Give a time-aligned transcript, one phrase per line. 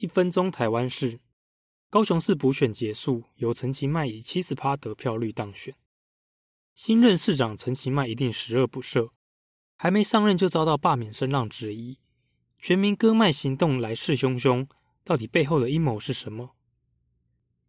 [0.00, 1.18] 一分钟台湾市，
[1.90, 5.74] 高雄市补选结束，由陈其迈以七十趴得票率当选。
[6.76, 9.10] 新任市长陈其迈一定十恶不赦，
[9.76, 11.98] 还没上任就遭到罢免声浪质疑。
[12.60, 14.68] 全民割麦行动来势汹汹，
[15.02, 16.54] 到底背后的阴谋是什么？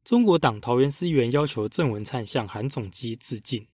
[0.03, 3.67] 中国党桃园市议员要求郑文灿向韩总机致敬。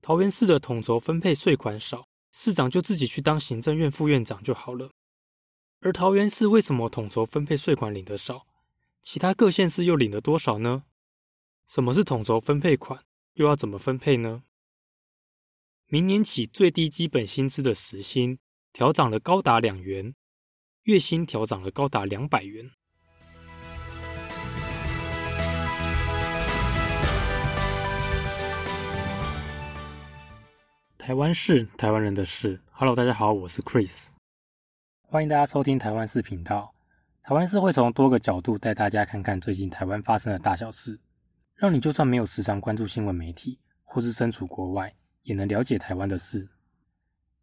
[0.00, 4.90] 桃园市的统筹分配税款少，市长就自己去当行政院副院长就好了。
[5.86, 8.44] 而桃园市为什么统筹分配税款领得少，
[9.04, 10.82] 其他各县市又领了多少呢？
[11.68, 14.42] 什么是统筹分配款，又要怎么分配呢？
[15.86, 18.40] 明年起最低基本薪资的时薪
[18.72, 20.16] 调涨了高达两元，
[20.82, 22.68] 月薪调涨了高达两百元。
[30.98, 32.60] 台湾是台湾人的事。
[32.72, 34.15] Hello，大家好，我是 Chris。
[35.08, 36.74] 欢迎大家收听台湾市频道。
[37.22, 40.98] 台湾市会从多个角度带大家看看最近台湾发生的大小事，
[41.54, 46.48] 让你就算没有时常关注新闻媒体，或是身处国外，也能了解台湾的事。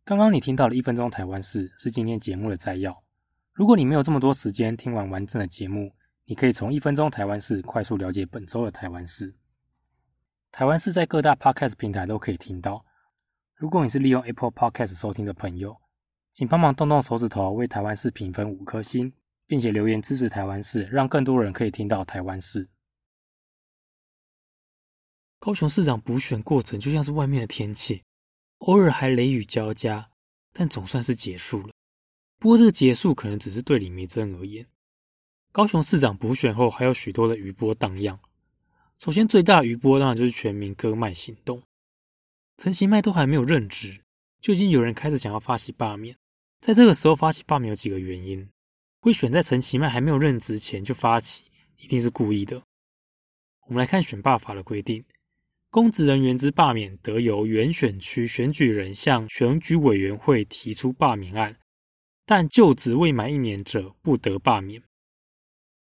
[0.04, 3.02] 刚刚你听到的一分钟台湾事是今天节目的摘要。
[3.54, 5.96] 如果你没有这么多时间听完完整的节目，
[6.26, 9.34] 你可以从一分钟台湾事快速了解本周的台湾事。
[10.52, 12.84] 台湾市在各大 Podcast 平台都可以听到。
[13.56, 15.78] 如果你是利用 Apple Podcast 收听的朋友，
[16.34, 19.14] 请帮忙动动手指头为台湾市评分五颗星，
[19.46, 22.68] 并且留言支持台湾市，让更多人可以听到台湾市。
[25.38, 28.02] 高雄市长补选过程就像是外面的天气，
[28.60, 30.10] 偶尔还雷雨交加，
[30.52, 31.70] 但总算是结束了。
[32.40, 34.66] 不过这个结束可能只是对李梅珍而言。
[35.52, 38.20] 高雄市长补选后还有许多的余波荡漾。
[38.98, 41.62] 首先最大的余波当然就是全民割麦行动，
[42.58, 44.02] 陈其迈都还没有任职，
[44.42, 46.18] 就已经有人开始想要发起罢免。
[46.64, 48.48] 在这个时候发起罢免有几个原因，
[49.02, 51.44] 会选在陈其迈还没有任职前就发起，
[51.76, 52.64] 一定是故意的。
[53.68, 55.04] 我们来看选罢法的规定：
[55.70, 61.54] 公职人员之罢免，得由原选区选举人向选举委员会提出罢免案，
[62.26, 64.82] 但就职未满一年者不得罢免。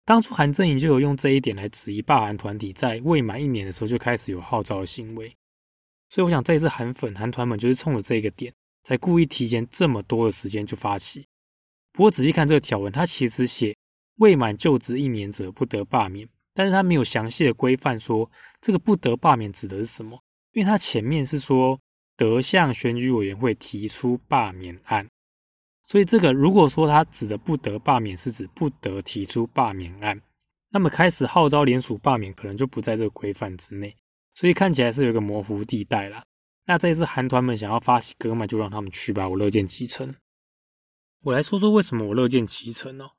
[0.07, 5.37] 当初韩正营就有用这一点来质疑罢韩团体在未满一年的时候就开始有号召的行为，
[6.09, 8.51] 所以我想这一次韩粉韩团们就是冲着这个点。
[8.83, 11.27] 才故意提前这么多的时间就发起。
[11.93, 13.77] 不过仔细看这个条文，它其实写
[14.17, 18.31] 未满就职一年者不得罢免，但是它没有详细的规范说
[18.61, 20.19] 这个不得罢免指的是什么。
[20.53, 21.79] 因为它前面是说
[22.17, 25.09] 得向选举委员会提出罢免案，
[25.83, 30.21] 所以这个如果说它指的不得罢免是指不得提出罢免案，
[30.71, 33.97] 那么开始号召联署罢免可能就不在这个规范之内，
[34.35, 36.25] 所以看起来是有一个模糊地带啦。
[36.67, 40.15] 那这一次韩团们想要发起割麦，就让他们去吧，我乐见其成。
[41.25, 43.11] 我来说说为什么我乐见其成哦。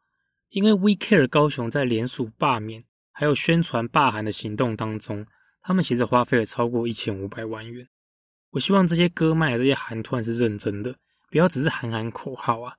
[0.50, 5.26] 因为 We Care 高雄在联署罢免还有宣传罢韩的行动当中，
[5.62, 7.88] 他们其实花费了超过一千五百万元。
[8.52, 10.96] 我希望这些割麦的这些韩团是认真的，
[11.30, 12.76] 不要只是喊喊口号啊。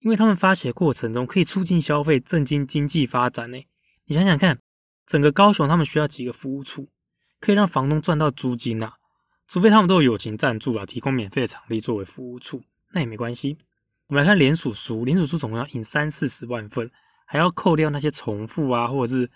[0.00, 3.58] 因为他们发起的过程中可以促进消费、振兴经济发展呢。
[4.04, 4.58] 你想想看，
[5.06, 6.90] 整个高雄他们需要几个服务处，
[7.38, 8.96] 可以让房东赚到租金啊？
[9.50, 12.62] 除非他们都有友情赞助啊，提供免费的场地作为服务处，
[12.92, 13.58] 那也没关系。
[14.06, 16.88] 我们来看联署书，联署书总共要印三四十万份，
[17.26, 19.28] 还要扣掉那些重复啊，或者是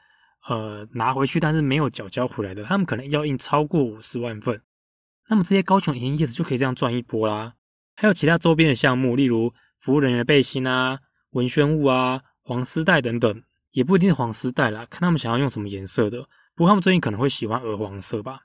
[0.47, 4.63] 呃拿回去但是没有缴交回来的，他们可能要印超过五十万份。
[5.29, 7.55] 那么这些高雄营业者就可以这样赚一波啦。
[7.97, 11.01] 还有其他周边的项目，例如服务人员的背心啊、
[11.31, 13.43] 文宣物啊、黄丝带等等，
[13.73, 16.29] 也不一定是黄丝带啦，看他们想要用什么颜色的。
[16.55, 18.43] 不过他们最近可能会喜欢鹅黄色吧。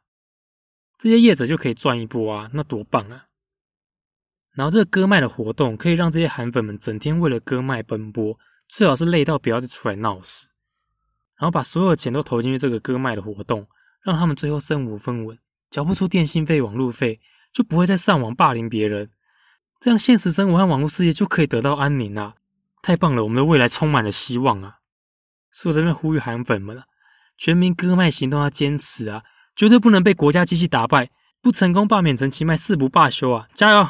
[0.99, 3.25] 这些业者就可以赚一波啊，那多棒啊！
[4.53, 8.37] 然后这个割麦的活动可以让这些韩粉们整天为了割麦奔波，
[8.67, 10.47] 最好是累到不要再出来闹事，
[11.39, 13.65] 然后把所有的钱都投进去这个割麦的活动，
[14.03, 15.39] 让他们最后身无分文，
[15.69, 17.17] 缴不出电信费、网路费，
[17.53, 19.09] 就不会再上网霸凌别人，
[19.79, 22.35] 这样现实生活和网络世界就可以得到安宁啊！
[22.81, 24.79] 太棒了，我们的未来充满了希望啊！
[25.49, 26.83] 所以我这边呼吁韩粉们啊，
[27.37, 29.23] 全民割麦行动要坚持啊！
[29.59, 31.11] 绝对不能被国家机器打败，
[31.41, 33.49] 不成功罢免陈其迈誓不罢休啊！
[33.53, 33.89] 加油！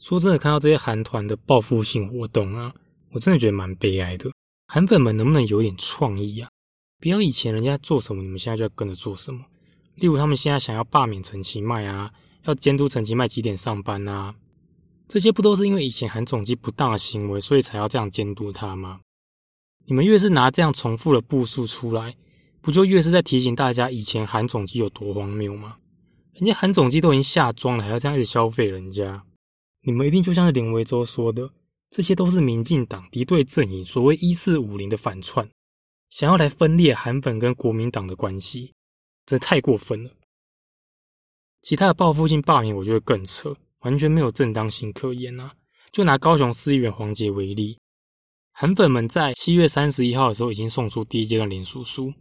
[0.00, 2.74] 说真的，看到这些韩团的报复性活动啊，
[3.12, 4.32] 我真的觉得蛮悲哀的。
[4.66, 6.50] 韩粉们能不能有点创意啊？
[6.98, 9.44] 不要以前人家做什么，你们现在就要跟着做什么。
[9.94, 12.10] 例如，他们现在想要罢免陈其迈啊，
[12.46, 14.34] 要监督陈其迈几点上班啊，
[15.06, 18.98] 这些不都是因为以前韩总机不当的行为，所以才要这样监督他吗？
[19.86, 22.16] 你们越是拿这样重复的步数出来。
[22.60, 25.76] 不就越是在提醒大家以前韩总机有多荒谬吗？
[26.34, 29.24] 人家韩总机都已经下装了，还要这样一直消费人家？
[29.82, 31.50] 你们一定就像是林维洲说的，
[31.90, 35.48] 这些都是民进党敌对阵营所谓“一四五零”的反串，
[36.10, 38.74] 想要来分裂韩粉跟国民党的关系，
[39.24, 40.10] 这太过分了。
[41.62, 45.54] 其他的报复性罢免，我觉得更扯，完全没有正当性可言啊！
[45.90, 47.78] 就拿高雄市议员黄杰为例，
[48.52, 52.12] 韩粉们在七月三十一号的时候已经送出第一阶段联署书。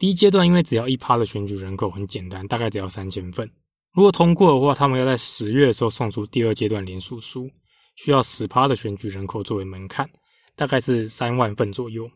[0.00, 3.46] 第一阶段因为只要一趴的选举人口，很简单，大概只要三千份。
[3.92, 7.50] 如果通过的话，他们要在十月的时候送出第二阶段联署书，
[7.96, 10.08] 需要十趴的选举人口作为门槛，
[10.56, 12.10] 大概是三万份左右。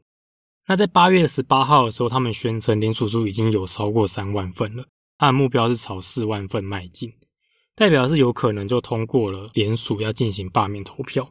[0.67, 4.87] 那在八月十八号的时候，他们宣称联署书已经有超过三万份了，
[5.19, 7.13] 他的目标是朝四万份迈进，
[7.75, 11.31] 代表是有可能就通过了联署要进行罢免投票。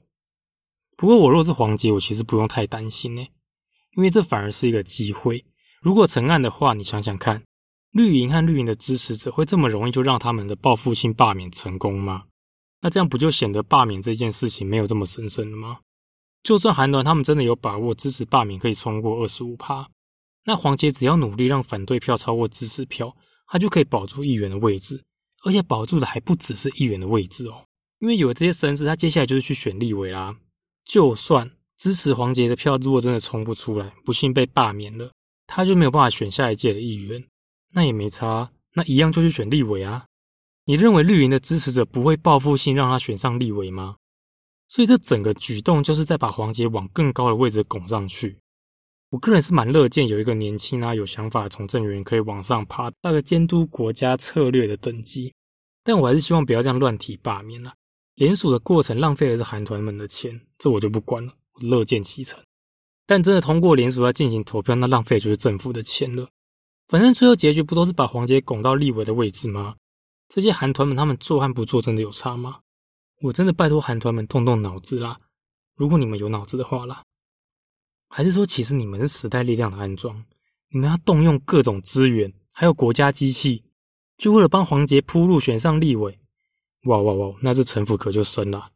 [0.96, 3.26] 不过我若是黄杰，我其实不用太担心呢，
[3.98, 5.44] 因为这反而是一个机会。
[5.84, 7.44] 如果成案的话，你想想看，
[7.92, 12.24] 绿营和绿营的支持者会这么容易就让他们的报复性罢免成功吗？
[12.80, 15.80] 那这样不就显得罢免这件事情没有这么神圣了吗？
[16.42, 19.86] 就算韩团他们真的有把握支持罢免可以冲过二十五趴，
[20.46, 23.14] 那黄杰只要努力让反对票超过支持票，
[23.48, 25.04] 他就可以保住议员的位置，
[25.44, 27.66] 而且保住的还不只是议员的位置哦，
[28.00, 30.34] 因为有了这些声势，他接下来就是去选立委啦。
[30.86, 35.12] 就算支持黄杰的票如果真的冲不出来，不幸被罢免了。
[35.56, 37.24] 他就没有办法选下一届的议员，
[37.74, 40.08] 那也没差，那一样就去选立委啊。
[40.66, 43.98] 你认为绿营的支持者不会报复性让他选上立委吗？
[44.68, 48.40] 所以这整个举动就是在把黄杰往更高的位置拱上去。
[49.12, 55.32] 我个人是蛮乐见有一个年轻啊有想法的从政员可以往上爬，到个监督国家策略的等级。
[55.84, 57.74] 但我还是希望不要这样乱提罢免了。
[58.16, 62.40] 联署的过程浪费的是韩团们的钱，这我就不管了，乐见其成。
[63.06, 66.30] 但真的通过联署要进行投票，那浪费就是政府的钱了。
[66.88, 69.76] 反正最后结局不都是把黄杰拱到立委的位置吗？
[70.30, 72.62] 这些韩团们他们做和不做真的有差吗？
[73.22, 75.20] 我真的拜托韩团们动动脑子啦！
[75.76, 77.04] 如果你们有脑子的话啦，
[78.10, 80.26] 还是说其实你们是时代力量的安装，
[80.70, 83.64] 你们要动用各种资源，还有国家机器，
[84.18, 86.20] 就为了帮黄杰铺路选上立委？
[86.86, 87.36] 哇哇哇！
[87.42, 88.72] 那这城府可就深了。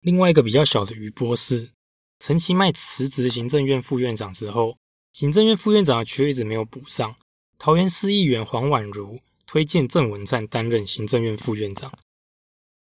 [0.00, 1.70] 另外一个比较小的余波是。
[2.18, 4.78] 陈其迈辞职行政院副院长之后，
[5.12, 7.14] 行政院副院长的缺一直没有补上。
[7.58, 11.92] 桃园市议员黄婉如推荐郑文灿担任行政院副院长。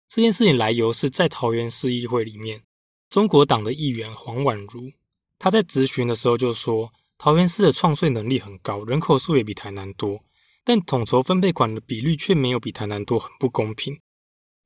[0.09, 2.63] 这件事情来由是在桃园市议会里面，
[3.11, 4.93] 中国党的议员黄婉如，
[5.39, 10.21] 他在质询的时候就说，桃园市的创税能力很高，人口数也比台南多，
[10.65, 13.99] 但统筹分配款的比率却没有比台南多，很不公平。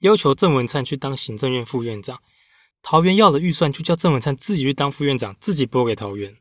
[0.01, 2.23] 要求郑文灿去当行政院副院长。
[2.83, 6.37] 桃园要的预算就叫郑文灿自己去当副院长，自己拨给桃园。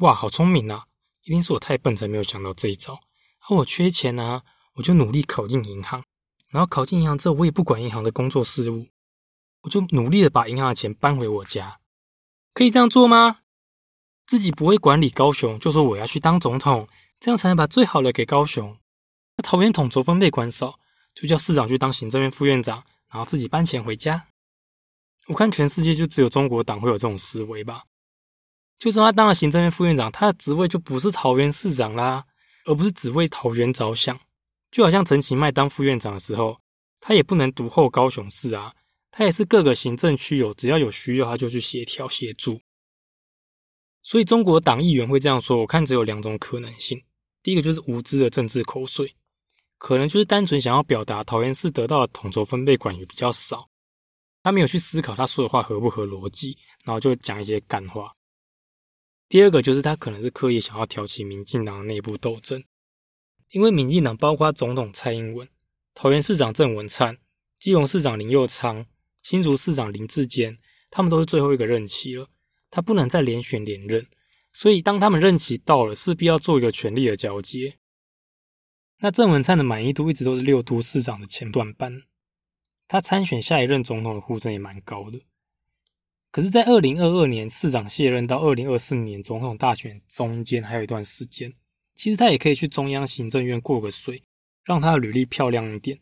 [0.00, 0.84] 哇，好聪明啊！
[1.22, 2.94] 一定是我太笨才没有想到这一招。
[2.94, 4.42] 啊，我缺钱啊，
[4.74, 6.04] 我就努力考进银行，
[6.50, 8.86] 然后考进银行之后，我也不管银行的工作事务，
[9.62, 11.80] 我就努力的把银行的钱搬回我家。
[12.52, 13.38] 可以这样做吗？
[14.26, 16.88] 自己不会管理高雄，就说我要去当总统，
[17.18, 18.76] 这样才能把最好的给高雄。
[19.36, 20.78] 那桃园统筹分配管少，
[21.14, 24.26] 就叫市长去当行政院副院长，然后自己搬钱回家。
[25.28, 27.84] 我看全世界就只有中国党会有这种思维吧。
[28.78, 32.24] 就算他当了行政院副院长，他的职位就不是桃园市长啦，
[32.66, 34.18] 而不是只为桃园着想。
[34.70, 36.58] 就好像陈其迈当副院长的时候，
[37.00, 38.74] 他也不能独后高雄市啊，
[39.10, 42.60] 他也是各个行政区有只要有需要他就去协调协助。
[44.02, 47.00] 所以中国党议员会这样说，我看只有两种可能性：
[47.42, 49.14] 第一个就是无知的政治口水，
[49.78, 53.70] 可能就是单纯想要表达桃园市得到的统筹分配款也比较少。
[54.44, 58.12] 他没有去思考他说的话合不合逻辑，然后就讲一些干话。
[59.26, 62.62] 第二个就是他可能是刻意想要挑起民进党的内部斗争，
[63.52, 65.48] 因为民进党包括总统蔡英文、
[65.94, 67.16] 桃园市长郑文灿、
[67.58, 68.84] 基隆市长林佑昌、
[69.22, 70.58] 新竹市长林志坚，
[70.90, 72.28] 他们都是最后一个任期了，
[72.70, 74.06] 他不能再连选连任，
[74.52, 77.78] 所以当他们任期到了，势必要做一个权力的交接。
[78.98, 82.02] 那郑文灿的满意度一直都是六都市长的前段班。
[82.86, 85.18] 他参选下一任总统的呼声也蛮高的，
[86.30, 91.52] 可是，在二零二二年市长卸任到二零二四年总统大选中间还有一段时间，
[91.94, 94.22] 其实他也可以去中央行政院过个水，
[94.64, 95.98] 让他的履历漂亮一点。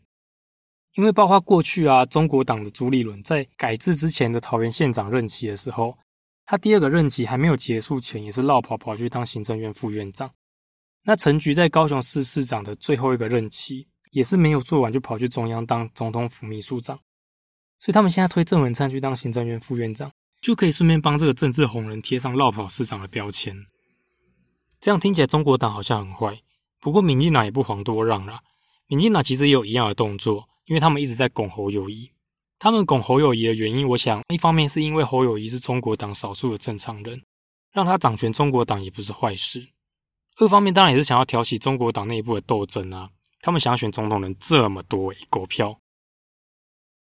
[0.95, 5.97] 因为包括过去啊，中国党的朱立伦在改制之前的桃园县长任期的时候，
[6.45, 10.29] 他第二个任期还没有结束前，也是绕跑跑去当行政院副院长。
[11.03, 13.87] 那陈菊在高雄市市长的最后一个任期。
[14.13, 16.95] 也是没有做完就跑去中央当总统府秘书长，
[17.79, 23.57] 所以他们现在推郑文灿去当行政院副院长，就可以顺便帮这个政治红人贴上绕跑市长的标签。
[24.79, 26.39] 这样听起来中国党好像很坏，
[26.79, 28.39] 不过民进党也不遑多让啦。
[28.85, 32.11] 民进党其实也有一样的动作，因为他们一直在拱侯友谊，
[32.59, 37.19] 他们拱侯友谊的原因，我想一方面是因为侯友谊是中国党少数的正常人，
[37.71, 39.61] 让他掌权中国党也不是坏事；
[40.37, 43.09] 二方面当然也是想要挑起中国党内部的斗争啊。
[43.43, 45.77] 他们想要选总统人这么多，狗票。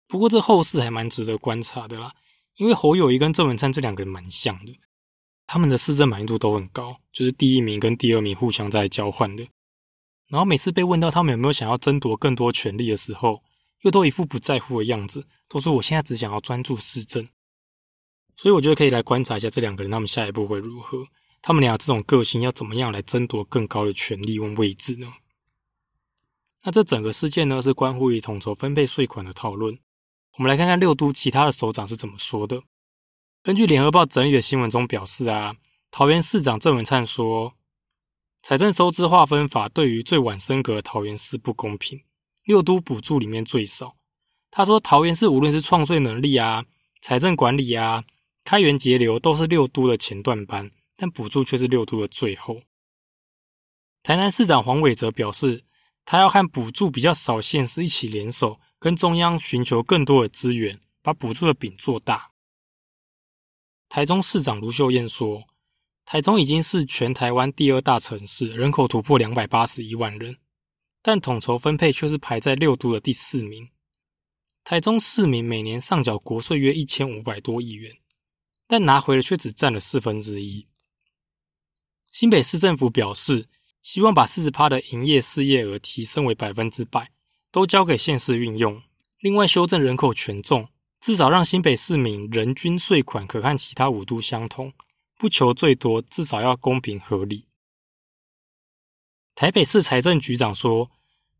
[0.06, 2.12] 不过这后事还蛮值得观察的啦，
[2.56, 4.78] 因为侯友谊跟郑文灿这两个人蛮像的，
[5.46, 9.48] 他们的市政满意度都很高，就是第一名跟第二名互相在交换的。
[10.26, 13.42] 然后每次被问到他们有没有想要争夺更多权力的时候，
[13.80, 15.26] 又都一副不在乎的样子。
[15.48, 17.26] 都说我现在只想要专注市政，
[18.36, 21.02] 所以我觉得可以来观察一下这两个人他们下一步会如何。
[21.40, 25.10] 他们俩这种个性要怎么样来争夺更高的权力跟位置呢？
[26.68, 29.78] 那这整个事件呢是关乎于统筹分配税款的讨论。
[30.36, 32.60] 我们来看看六都其他的首长是怎么说的。
[33.42, 35.56] 根据联合报整理的新闻中表示啊，
[35.90, 37.54] 桃园市长郑文灿说，
[38.42, 41.98] 财政收支划分法对于最晚升格桃园市不公平，
[42.44, 43.96] 六都补助里面最少。
[44.50, 46.62] 他说：“桃园市无论是创税能力啊、
[47.00, 48.04] 财政管理啊、
[48.44, 52.60] 开源节流，都是六都的前段班，但补助却是六都的最后。”
[54.04, 55.64] 台南市长黄伟哲表示，
[56.10, 62.30] 他要和补助比较少县市一起联手，跟中央寻求更多的资源，把补助的饼做大。
[63.90, 65.44] 台中市长卢秀燕说
[66.06, 70.38] ：“台中已经是全台湾第二大城市，人口突破两百八十一万人，
[71.02, 73.68] 但统筹分配却是排在六都的第四名。”
[74.64, 77.94] 台中市民每年上缴国税约一千五百多亿元，
[78.66, 80.66] 但拿回的却只占了四分之一。
[82.10, 83.50] 新北市政府表示，
[83.82, 87.10] 希望把四十趴的营业事业额提升为百分之百，
[87.50, 88.82] 都交给县市运用。
[89.20, 90.68] 另外，修正人口权重，
[91.00, 94.72] 至少让新北市民人均税款可和其他五都相同，
[95.18, 97.46] 不求最多，至少要公平合理。
[99.34, 100.90] 台北市财政局长说，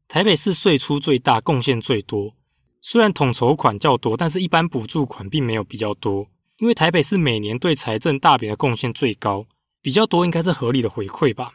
[0.07, 2.35] 台北市税出最大，贡献最多。
[2.81, 6.27] 虽然统筹款较多，但是一般补助款并没有比较多，
[6.59, 9.47] 因为台北市每年对财政大饼的贡献最高，
[9.83, 11.55] 比较多应该是合理的回馈吧。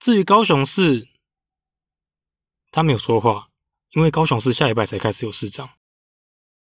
[0.00, 1.06] 至于高雄市，
[2.70, 3.50] 他没有说话，
[3.90, 5.68] 因为高雄市下礼拜才开始有市长，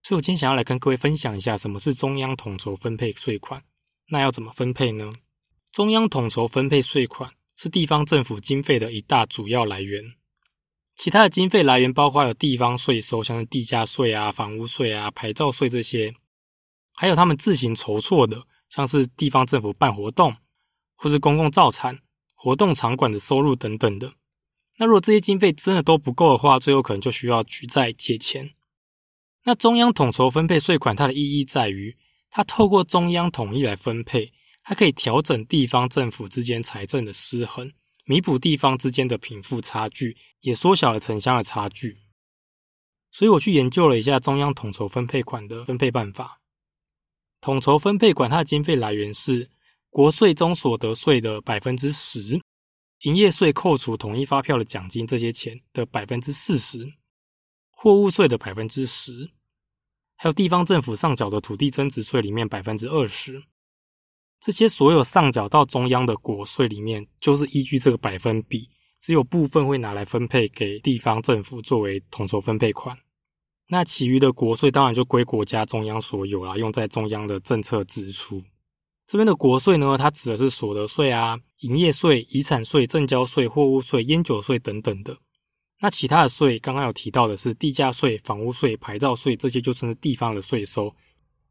[0.01, 3.63] 所以我今天想要来跟各位分享一下什么是中央统筹分配税款，
[4.07, 5.13] 那要怎么分配呢？
[5.71, 10.03] 中央统筹分配税款是地方政府经费的一大主要来源。
[10.95, 16.11] 其他的经费来源包括有地方税收，像是地价税啊、房屋税啊、牌照税这些，
[16.93, 20.35] 还有他们自行筹措的，像是地方政府办活动，
[20.95, 21.99] 或是公共造产、
[22.43, 24.11] 活动场馆的收入等等的。
[24.77, 28.49] 那如果这些经费真的都不够的话，最后可能就需要举债借钱。
[29.43, 31.95] 那中央统筹分配税款，它的意义在于，
[32.31, 34.33] 它透过中央统一来分配，
[34.63, 37.71] 它可以调整地方政府之间财政的失衡。
[38.05, 41.99] 弥补地方之间的贫富差距，也缩小了城乡的差距。
[43.11, 46.41] 所以我去研究了一下中央统筹分配款的分配办法。
[47.39, 49.51] 统筹分配款它的经费来源是
[49.91, 52.39] 国税中所得税的百分之十，
[53.01, 56.93] 营业税扣除统一发票的奖金这些钱的百分之四十，
[57.69, 59.31] 货物税的百分之十，
[60.15, 63.43] 还有地方政府上缴的土地增值税里面百分之二十。
[64.39, 68.69] 这些所有上缴到中央的国税里面，就是依据这个百分比，
[69.01, 72.97] 只有部分会拿来分配给地方政府作为统筹分配款。
[73.67, 78.41] 那其余的国税当然就归国家中央所有啦，用在中央的政策支出。
[79.11, 85.17] 这边的国税呢，它指的是所得税啊、营业税、遗产税、证交税、货物税、烟酒税等等的。
[85.81, 90.95] 那其他的税，刚刚有提到的是地价税、房屋税、牌照税，这些就算是地方的税收，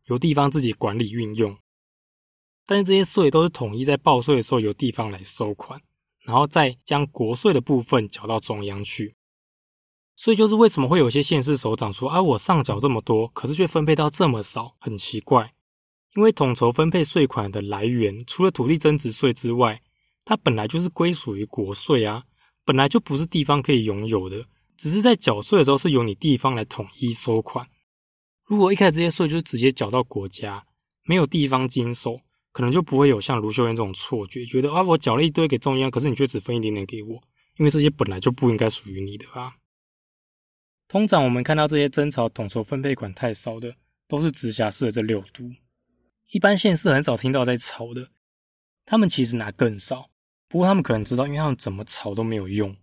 [0.06, 1.54] 由地方自己管理运用。
[2.64, 5.78] 但是这些税都是统一在报税的时候由地方来收款，
[6.24, 9.14] 然后再将国税的部分缴到中央去。
[10.16, 15.52] 所以就是为什么会有些县市首长说啊，我上缴这么多，可是却分配到这么少，很奇怪。
[16.14, 19.80] 因为统筹分配税款的来源，除了土地增值税之外，
[20.24, 22.24] 它本来就是归属于国税啊，
[22.64, 24.44] 本来就不是地方可以拥有的，
[24.76, 27.66] 只是在缴税的时候是由你地方来统一收款。
[28.44, 30.66] 如果一开始这些税就是直接缴到国家，
[31.04, 32.20] 没有地方经手。
[32.52, 37.22] 可能就不会有像卢秀燕这种错觉，觉得啊，我缴了一堆给中央，可是你却只分一点点给我，
[37.58, 39.52] 因为这些本来就不应该属于你的啊。
[40.88, 43.72] 通常我们看到这些争吵统筹分配款太少的，
[44.08, 45.48] 都是直辖市的这六都，
[46.30, 48.08] 一般县市很少听到在吵的。
[48.84, 50.10] 他们其实拿更少，
[50.48, 52.76] 不过他们可能知道，因为他们怎么吵都没有用，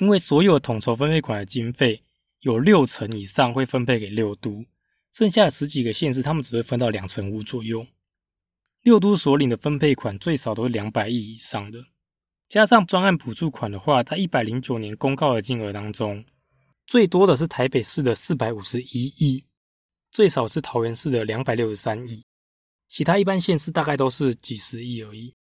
[0.00, 2.02] 因为所有统筹分配款的经费
[2.40, 4.64] 有六成以上会分配给六都，
[5.12, 7.86] 剩下的十几个县市，他们只会分到两成五左右。
[8.82, 11.84] 六都所领的分配款最少都是两百亿以上的，
[12.48, 16.24] 加上专案补助款的话，在一百零九年公告的金额当中，
[16.86, 19.44] 最多的是台北市的四百五十一亿，
[20.10, 22.24] 最少是桃园市的两百六十三亿，
[22.88, 25.34] 其他一般县市大概都是几十亿而已。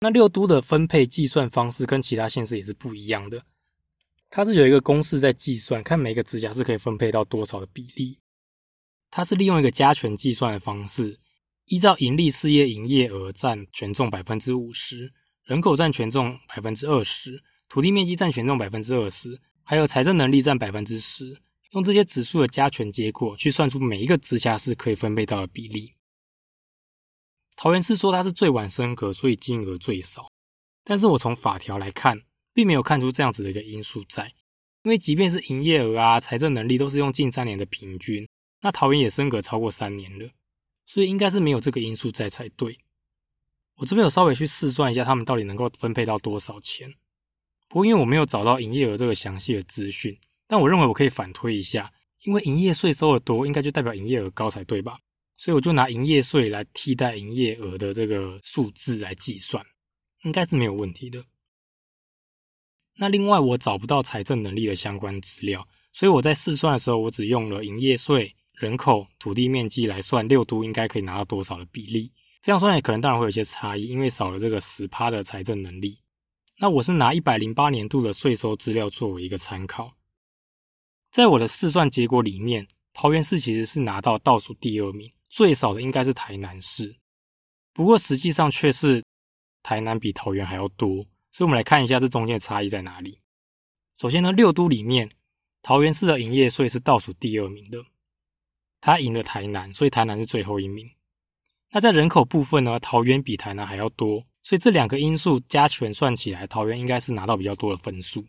[0.00, 3.42] 那六都的分配计算方式跟其他县市也是不一样的，
[4.28, 8.18] 它是有一个公式在计算，看每个直辖市可以分配到多少的比例。
[9.10, 11.18] 它是利用一个加权计算的方式，
[11.66, 15.10] 依照盈利事业营业额占权重百分之五十，
[15.44, 25.93] 人口占权重百分之二十，土地面积占权重百分之二十，还有财政能力占百分之十，用这些指数的加权结果去算出每一个直辖市可以分配到的比例。
[27.56, 30.30] 桃园市说它是最晚升格，所以金额最少。
[30.82, 32.20] 但是我从法条来看，
[32.52, 34.32] 并没有看出这样子的一个因素在。
[34.82, 38.28] 因为即便是营业额啊、财政能力都是用近三年的平均，
[38.60, 40.28] 那桃园也升格超过三年了，
[40.84, 42.78] 所以应该是没有这个因素在才对。
[43.76, 46.92] 我这边有稍微去试算一下，他们到底能够分配到多少钱。
[47.68, 51.90] 不过因为我没有找到营业额这个详细的资讯，但我认为我可以反推一下，
[52.24, 54.98] 因为营业税收的多，应该就代表营业额高才对吧？
[55.44, 59.62] 所以我就拿营业税来替代营业额的这个数字来计算，
[60.22, 61.22] 应该是没有问题的。
[62.96, 72.10] 那另外我找不到财政能力的相关资料，所以我在试算的时候，我只用了营业税、人口、土地面积来算六都应该可以拿到多少的比例。
[72.40, 75.98] 这样算也可能当然会有些差异，因为少了这个十趴的财政能力。
[76.56, 79.92] 那我是拿一百零八年度的税收资料作为一个参考，
[81.10, 85.12] 在我的试算结果里面，桃园市其实是拿到倒数第二名。
[85.34, 86.94] 最少的应该是台南市，
[87.72, 89.04] 不过实际上却是
[89.64, 93.20] 台南比桃园还要多，所以我们来看一下这中间的差异在哪里。
[93.96, 95.10] 首先呢，六都里面，
[95.60, 97.84] 桃园市的营业税是倒数第二名的，
[98.80, 100.88] 它赢了台南，所以台南是最后一名。
[101.72, 108.24] 那在人口部分呢，桃园比台南还要多，所以这两个因素加权算起来，桃园应该是拿到比较多的分数。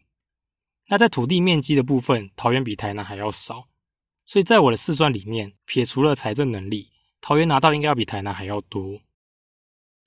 [0.87, 3.67] 那在土地面积的部分，桃园比台南还要少，
[4.25, 6.89] 所以在我的试算里面，撇除了财政能力。
[7.27, 9.01] 桃园拿到应该要比台南还要多，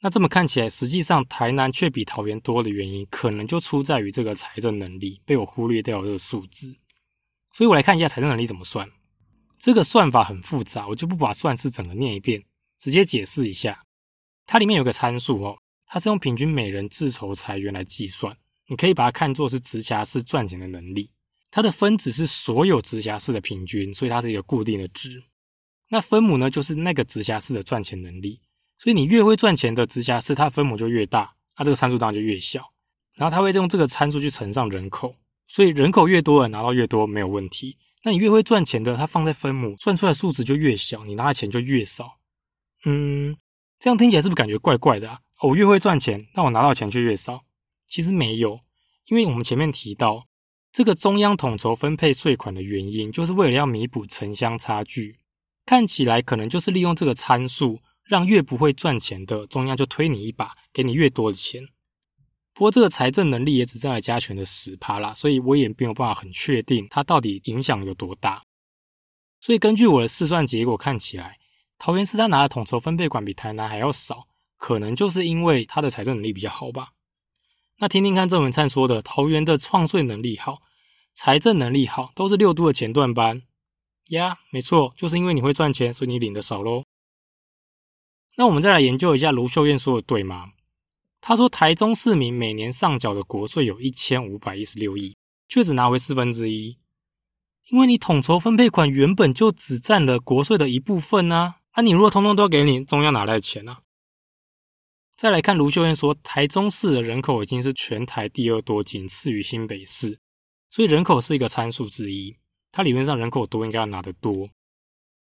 [0.00, 6.72] 那这么看起来，实际上台南却比桃园多的原因，可能就出在于这个财政能力被我忽略掉这个数字。
[7.52, 8.88] 所以我来看一下财政能力怎么算。
[9.58, 12.40] 这个算法很复杂，我就不把算式整个念一遍，
[12.78, 13.82] 直接解释一下。
[14.46, 18.32] 它里面有个参数哦，它是用平均每人自筹财源来计算，
[18.68, 21.10] 你可以把它看作是直辖市赚钱的能力。
[21.50, 25.20] 它的分子是所有直辖市的平均，所以它是一个固定的值。
[25.88, 28.40] 那分母呢，就是那个直辖市的赚钱能力，
[28.76, 32.62] 所以你越会赚钱的直辖市，它分母就越大，它这个参数当然就越小。
[33.14, 35.14] 然后它会用这个参数去乘上人口，
[35.46, 37.76] 所以人口越多，拿到越多没有问题。
[38.04, 42.18] 那你越会赚钱的，它放在分母算出来数值就越小，你拿的钱就越少。
[42.84, 43.36] 嗯，
[43.80, 45.18] 这样听起来是不是感觉怪怪的啊？
[45.42, 47.40] 我越会赚钱，但我拿到钱却越少。
[47.88, 48.60] 其实没有，
[49.06, 50.26] 因为我们前面提到，
[50.70, 55.16] 这个中央统筹分配税款的原因，就是为了要弥补城乡差距。
[55.68, 61.62] 看起来可能就是利用这个参数，让越不会赚钱的中央就推你一把，给你越多的钱。
[62.54, 68.42] 不过这个财政能力也只占了加权的十趴啦，所以我也没有办法很确定它到底影响有多大。
[69.40, 71.36] 所以根据我的试算结果看起来，
[71.76, 74.26] 桃园市他拿的统筹分配款比台南还要少，
[74.56, 76.92] 可能就是因为他的财政能力比较好吧。
[77.76, 80.62] 那听听看郑文灿说的，桃园的创税能力好，
[81.12, 83.42] 财政能力好，都是六都的前段班。
[84.08, 86.84] 呀，没错，就是因为你会赚钱，所以你领的少喽。
[88.36, 90.52] 那我们再来研究一下卢秀燕说的对吗？
[91.20, 95.16] 他说台中市民每年上缴的国税有一千五百一十六亿，
[95.48, 96.78] 却只拿回四分之一，
[97.70, 101.56] 因为你统筹分配款原本就只占了国税的一部分啊。
[101.72, 103.78] 啊，你如果通通都要给你，中央哪来的钱呢？
[105.16, 110.20] 再来看卢秀燕说，台中市的人口已经是全台第二多，仅次于新北市，
[110.70, 112.36] 所以人口是一个参数之一。
[112.70, 114.48] 它理论上人口多，应该要拿得多，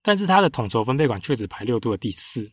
[0.02, 2.52] 但是它的统筹分配款却只排六度的第四。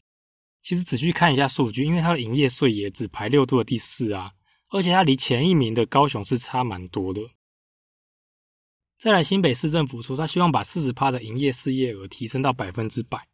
[0.62, 4.32] 其实仔细看一下数据，因为它的营业税也只排六度的第四啊，
[4.70, 7.20] 而且它离前一名的高雄是差蛮多的。
[8.96, 13.28] 再来新北市政府说，他希望把四十趴的营业事业额提升到百分之百。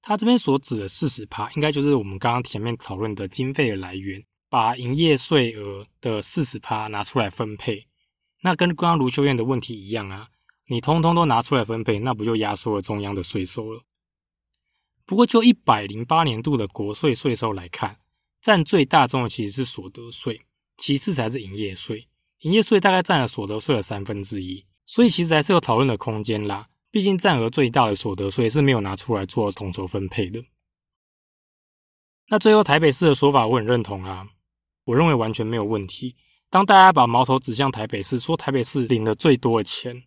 [0.00, 7.84] 他这边所指的四十趴，应该就是我们刚刚前面讨论的经费的来源，把营业税额的四十趴拿出来分配。
[8.42, 10.28] 那跟刚刚卢修燕的问题一样啊，
[10.66, 13.82] 你通通都拿出来分配，那不就压缩了中央的税收了？
[15.04, 17.98] 不过就一百零八年度的国税税收来看，
[18.40, 20.40] 占最大宗的其实是所得税，
[20.76, 22.08] 其次才是营业税。
[22.40, 26.68] 营业税大概占了所得税的三分之一，所以其实还是有讨论的空间啦。
[26.90, 30.44] 毕竟占额最大的所得税是没有拿出来做统筹分配的。
[32.28, 34.28] 那最后台北市的说法我很认同啊，
[34.84, 36.14] 我认为完全没有问题。
[36.50, 40.02] 当大家把矛头指向台北市，说台北市领了最多的钱，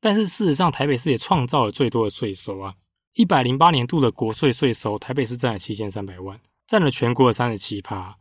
[0.00, 2.74] 但是事实上台北市也创造了最多的税收啊！
[3.14, 8.16] 一百零八年度的国税税收，台北市占了七千三百万，占了全国的三十七趴，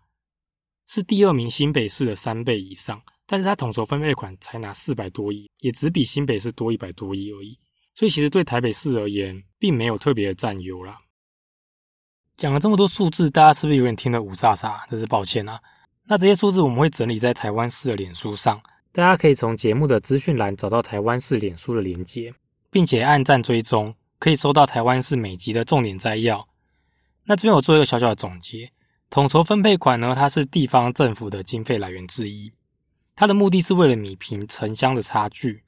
[0.87, 3.01] 是第二名新北市的三倍以上。
[3.29, 7.59] 但是它统筹分配款才拿四百多亿，也只比新北市多一百多亿而已。
[7.93, 10.97] 所以其实对台北市而言，并没有特别的占优啦。
[12.37, 14.89] 讲了这么多数字，大家是不是有点听得五煞煞？
[14.89, 15.59] 真是抱歉啊。
[16.09, 18.61] 那这些数字我们会整理在台湾市的脸书上，
[18.93, 22.33] 大家可以从节目的资讯栏找到台湾市脸书的连接，
[22.71, 26.47] 并且按赞追踪，可以收到台湾市每集的重点摘要。
[27.25, 28.71] 那这边我做一个小小的总结，
[29.09, 32.53] 统筹分配款呢，它是地方政府的经费来源之一，
[33.13, 35.61] 它的目的是为了弭平城乡的差距。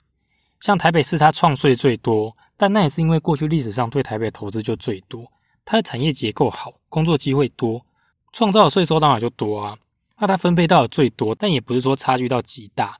[0.62, 5.30] 像台北市，它创税最多，但那也是因为过去历史上对台北投资就最多，
[5.66, 7.86] 它的产业结构好，工作机会多，
[8.32, 9.78] 创造的税收当然就多啊。
[10.20, 12.98] 那它分配到的最多，但也不是说差距到极大。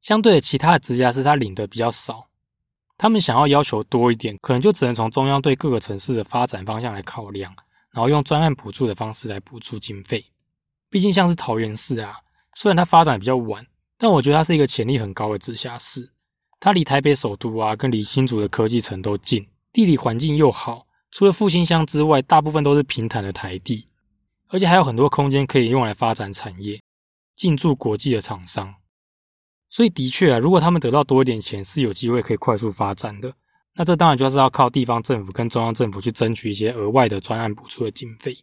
[0.00, 2.26] 相对的，其他的直辖市它领的比较少，
[2.98, 7.54] 他们想要要求多一点，可能就只能从中央对各个城市的发展方向来考量，
[7.90, 10.24] 然后用专案补助的方式来补助经费。
[10.90, 12.16] 毕竟像是桃园市啊，
[12.54, 13.66] 虽然它发展比较晚，
[13.96, 16.12] 但我觉得它是一个潜力很高的直辖市。
[16.60, 20.86] 它离台北首都啊，跟离新竹的科技城都近，地理环境又好。
[21.10, 23.88] 除了复兴乡之外，大部分都是平坦的台地。
[24.48, 26.80] 而且还有很多空间可以用来发展产业，
[27.34, 28.74] 进驻国际的厂商。
[29.68, 33.34] 所以的确啊，如果他们得到多一点钱，是有机会可以快速发展的。
[33.74, 38.36] 那这当然就是要靠地方政府跟中央政府去争取一些额外的专案补助的经费。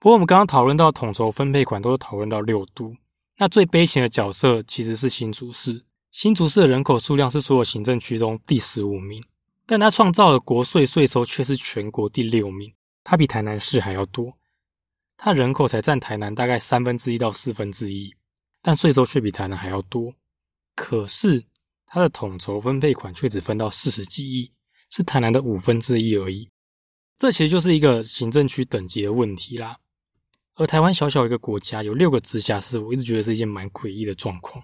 [0.00, 2.96] 不过我们刚刚讨论到统筹分配款，都是讨论到六都。
[3.38, 5.84] 那最悲情的角色其实是新竹市。
[6.10, 9.22] 新竹市的人口数量是所有行政区中第十五名，
[9.64, 12.72] 但它创造的国税税收却是全国第六名，
[13.04, 14.36] 它比台南市还要多。
[15.16, 18.14] 它人口才占台南大概三分之一到四分之一，
[18.60, 20.12] 但税收却比台南还要多。
[20.74, 21.42] 可是
[21.86, 24.52] 它的统筹分配款却只分到四十几亿，
[24.90, 26.50] 是台南的五分之一而已。
[27.16, 29.78] 这其实就是一个行政区等级的问题啦。
[30.56, 34.62] 而台湾小小一个国家，有六个直辖市，我一直觉得是一件蛮诡异的状况。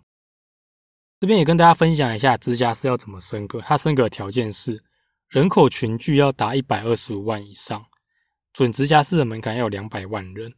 [1.20, 3.60] 这边也跟大家分享一下直辖市要怎么升格。
[3.60, 4.82] 它升格的条件是
[5.28, 7.84] 人口群聚要达一百二十五万以上。
[8.52, 10.52] 准直辖市的门槛要有两百万人，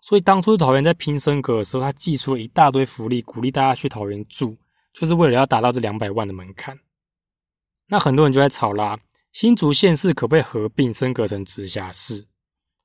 [0.00, 4.56] 所以当初桃园在拼升格的时候，他寄出了一大堆福利，鼓励大家去桃园住，
[4.92, 6.78] 就是为了要达到这两百万的门槛。
[7.88, 8.98] 那很多人就在吵啦，
[9.32, 12.26] 新竹县市可不可以合并升格成直辖市？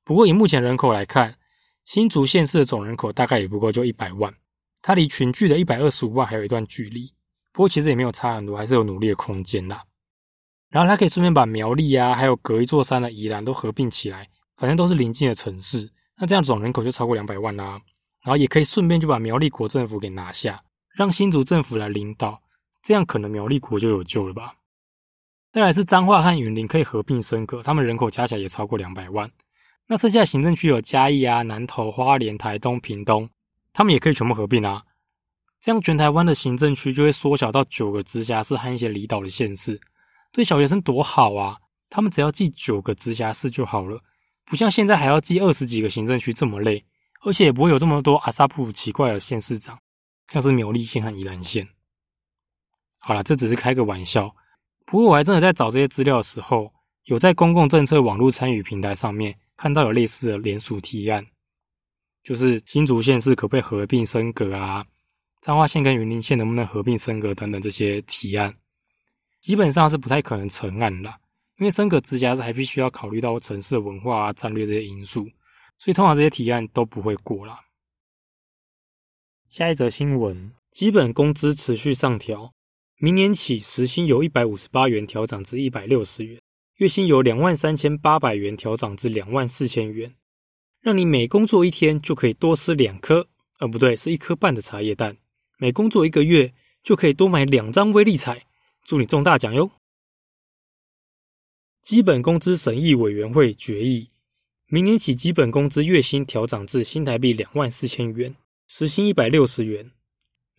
[0.02, 1.36] 不过以目前人口来看，
[1.84, 4.34] 新竹县市的总人口大概也不过就一百万，
[4.82, 7.12] 它离群聚的一百二十五万还有一段距离。
[7.52, 9.84] 不过其实也没有差很多，还是有努力的空间啦。
[10.74, 15.88] 然后他可以顺便把苗栗啊，还有隔一座山的宜兰都合并起来，反正都是邻近的城市。
[16.18, 17.80] 那这样总人口就超过两百万啦。
[18.24, 20.60] 然后也可以顺便就把苗栗国政府给拿下，
[20.96, 22.42] 让新竹政府来领导，
[22.82, 24.52] 这样可能苗栗国就有救了吧。
[25.52, 29.30] 再来是彰化和云林可以合并升格，他们人口加起来也超过两百万。
[29.86, 33.30] 那剩下行政区有嘉义啊、南投、花莲、台东、屏东，
[33.72, 34.82] 他们也可以全部合并啊。
[35.60, 39.80] 这样全台湾的行政区就会缩小到九个直辖市和一些离岛的县市。
[40.34, 41.56] 对小学生多好啊！
[41.88, 44.00] 他们只要记九个直辖市就好了，
[44.44, 46.84] 不像现在还要记二十几个行政区这么累，
[47.22, 49.78] 而且也不会有这么多阿萨普奇怪的县市长，
[50.32, 51.68] 像是苗栗县和宜兰县。
[52.98, 54.34] 好了，这只是开个玩笑。
[54.84, 61.24] 不过我还真的在找这些资料的时候，有在公共政策网络参与平台上面看到有类似的联署提案，
[62.24, 64.84] 就是新竹县市可不可以合并升格啊？
[65.40, 68.52] 彰化县跟云林县能不能合并升格等等这些提案。
[69.44, 71.18] 基本上是不太可能成案啦，
[71.58, 75.28] 因为升格直辖市还必须要考虑到城市的文化啊、战略这些因素，
[75.76, 77.60] 所以通常这些提案都不会过啦。
[79.50, 82.54] 下一则新闻：基本工资持续上调，
[82.96, 86.40] 明年起时薪由一百五十八元调涨至一百六十元，
[86.76, 90.14] 月薪由两万三千八百元调涨至两万四千元，
[90.80, 93.28] 让你每工作一天就可以多吃两颗，
[93.58, 95.12] 呃，不对，是一颗半的茶叶蛋；
[95.58, 96.50] 每工作一个月
[96.82, 98.46] 就可以多买两张威力彩。
[98.84, 99.70] 祝你中大奖哟！
[101.80, 104.10] 基本工资审议委员会决议，
[104.66, 108.36] 明年起基本工资月薪调涨至新台币两万四千元，
[108.68, 109.90] 时薪一百六十元。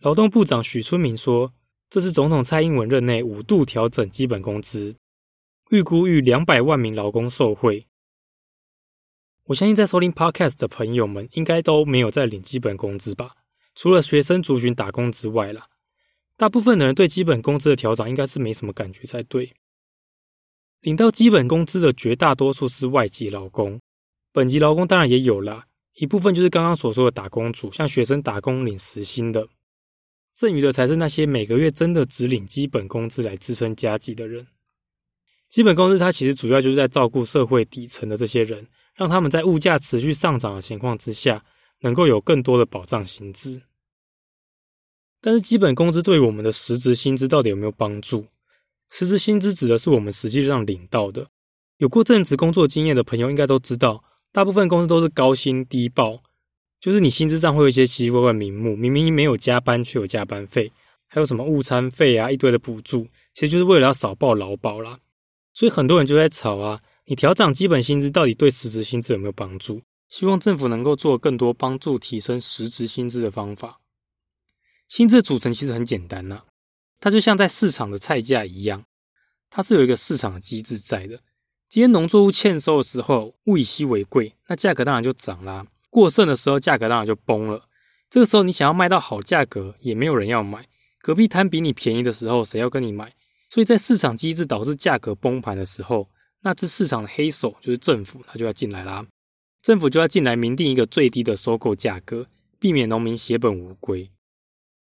[0.00, 1.54] 劳动部长许春明说，
[1.88, 4.96] 这是总统蔡英文任内五度调整基本工资，
[5.70, 7.84] 预估逾两百万名劳工受惠。
[9.44, 13.36] 我相信在收听 Podcast 的朋友们，应该都没有在领基本工资吧？
[13.76, 15.68] 除了学生族群打工之外啦。
[16.36, 19.52] 大部分的人对基本工资的调整应该是没什么感觉才对。
[20.80, 23.80] 领到基本工资的绝大多数是外籍劳工，
[24.32, 29.48] 本籍劳工当然也有啦，一部分就是刚刚所说的打工族，像学生打工领时薪的，
[30.32, 34.46] 剩余的才是那些每个月真的只领基本工资来支撑家计的人。
[35.48, 41.42] 基本工资它其实主要就是在照顾社会底层的这些人，让他们在物价持续上涨的情况之下，
[41.80, 43.62] 能够有更多的保障薪资。
[45.20, 48.26] 但是基本工资对我们的实质薪资到底有没有帮助？
[48.90, 51.26] 实质薪资指的是我们实际上领到的。
[51.78, 56.22] 有过正职工作经验的朋友应该都知道，大部分公司都是高薪低报，
[56.80, 60.70] 就是你薪资上会有一些奇奇怪怪名目，明明没有加班却有加班费，
[61.08, 64.98] 还有什么午餐费啊，一堆的补助，其实就是为了要少报劳保啦。
[65.52, 69.82] 所以很多人就在吵啊，你调涨基本薪资到底对实质薪资有没有帮助？
[70.08, 73.80] 希望政府能够做更多帮助提升实质薪资的方法。
[74.88, 76.42] 薪资的组成其实很简单呐，
[77.00, 78.84] 它就像在市场的菜价一样，
[79.50, 81.20] 它是有一个市场机制在的。
[81.68, 85.66] 今天农作物欠收的时候，物以稀为贵，那价格当然就涨啦。
[85.90, 87.68] 过剩的时候，价格当然就崩了。
[88.08, 90.66] 这个时候你想要卖到好价格，也没有人要买。
[91.00, 93.12] 隔壁摊比你便宜的时候，谁要跟你买？
[93.48, 96.08] 所以在市场机制导致价格崩盘的时候，
[96.42, 99.04] 那只市场的黑手就是政府，他就要进来啦。
[99.60, 102.28] 政府就要进来明定一个最低的收购价格，
[102.60, 104.08] 避免农民血本无归。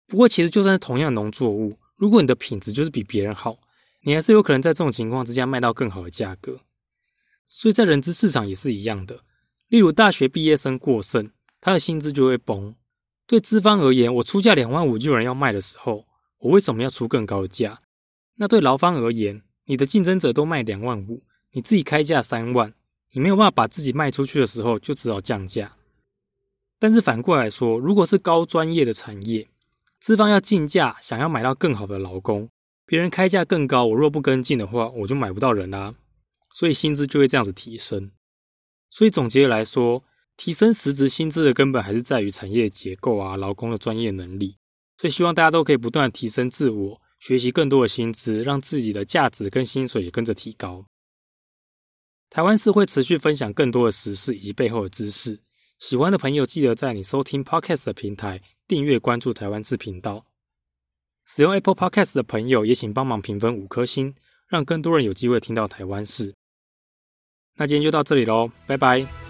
[0.07, 3.59] 不过，其实就算是同样农作物，如果你的品质就是比别人好，
[4.03, 6.61] 你还是有可能在这种情况之下卖到更好的价格。
[7.47, 9.19] 所以在人资市场也是一样的。
[9.67, 12.73] 例如，大学毕业生过剩，他的薪资就会崩。
[13.25, 16.07] 对资方而言，我出价两万五就有人要卖的时候，
[16.39, 17.81] 我为什么要出更高的价？
[18.35, 22.73] 那对劳方而言，你的竞争者都卖两万五，你自己开价三万，
[23.11, 25.73] 你没有办法把自己卖出去的时候，就只好降价。
[26.79, 29.45] 但是反过来说，如果是高专业的产业，
[29.99, 32.49] 资方要竞价，想要买到更好的劳工，
[32.85, 35.95] 别人开价更高，我若不跟进的话，我就买不到人啦，
[36.51, 38.11] 所以薪资就会这样子提升。
[38.89, 40.03] 所以总结来说，
[40.37, 44.57] 提升实质薪资的根本还是在于产业结构啊，劳工的专业能力。
[44.97, 47.01] 所以希望大家都可以不断提升自我。
[47.19, 50.85] 学习更多的薪资，让自己的价值跟薪水也跟着提高。
[52.29, 55.41] 台湾市会持续分享更多的时事以及背后的知识。
[55.79, 60.25] 喜欢的朋友记得在你收听 Podcast 的平台订阅关注台湾字频道。
[61.25, 64.15] 使用 Apple Podcast 的朋友也请帮忙评分五颗星，
[64.47, 66.33] 让更多人有机会听到台湾事。
[67.55, 69.26] 那今天就到这里喽，拜拜。